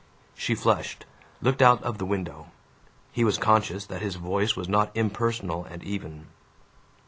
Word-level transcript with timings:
She 0.33 0.55
flushed, 0.55 1.05
looked 1.43 1.61
out 1.61 1.83
of 1.83 1.99
the 1.99 2.07
window. 2.07 2.47
He 3.11 3.23
was 3.23 3.37
conscious 3.37 3.85
that 3.85 4.01
his 4.01 4.15
voice 4.15 4.55
was 4.55 4.67
not 4.67 4.89
impersonal 4.97 5.63
and 5.69 5.83
even. 5.83 6.25